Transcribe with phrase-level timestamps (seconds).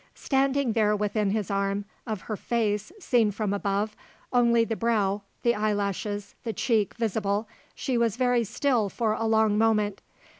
[0.15, 3.95] Standing there within his arm, of her face, seen from above,
[4.33, 9.59] only the brow, the eyelashes, the cheek visible, she was very still for a long
[9.59, 10.01] moment.